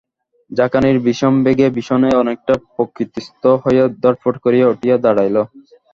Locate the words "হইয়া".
3.63-3.85